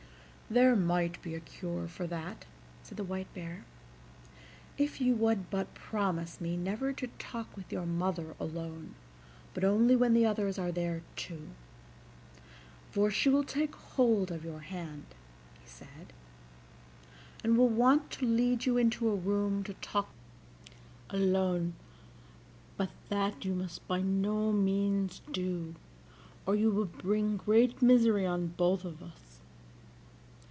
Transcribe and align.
"There 0.53 0.75
might 0.75 1.21
be 1.21 1.33
a 1.33 1.39
cure 1.39 1.87
for 1.87 2.05
that," 2.07 2.43
said 2.83 2.97
the 2.97 3.05
White 3.05 3.33
Bear, 3.33 3.63
"if 4.77 4.99
you 4.99 5.15
would 5.15 5.49
but 5.49 5.73
promise 5.73 6.41
me 6.41 6.57
never 6.57 6.91
to 6.91 7.07
talk 7.17 7.55
with 7.55 7.71
your 7.71 7.85
mother 7.85 8.35
alone, 8.37 8.95
but 9.53 9.63
only 9.63 9.95
when 9.95 10.13
the 10.13 10.25
others 10.25 10.59
are 10.59 10.73
there 10.73 11.03
too; 11.15 11.51
for 12.91 13.09
she 13.09 13.29
will 13.29 13.45
take 13.45 13.73
hold 13.73 14.29
of 14.29 14.43
your 14.43 14.59
hand," 14.59 15.05
he 15.63 15.69
said, 15.69 16.11
"and 17.45 17.57
will 17.57 17.69
want 17.69 18.11
to 18.11 18.25
lead 18.25 18.65
you 18.65 18.75
into 18.75 19.07
a 19.07 19.15
room 19.15 19.63
to 19.63 19.73
talk 19.75 20.09
with 20.09 20.75
you 21.21 21.25
alone; 21.31 21.75
but 22.75 22.89
that 23.07 23.45
you 23.45 23.53
must 23.53 23.87
by 23.87 24.01
no 24.01 24.51
means 24.51 25.21
do, 25.31 25.75
or 26.45 26.57
you 26.57 26.71
will 26.71 26.83
bring 26.83 27.37
great 27.37 27.81
misery 27.81 28.25
on 28.25 28.47
both 28.47 28.83
of 28.83 29.01
us." 29.01 29.37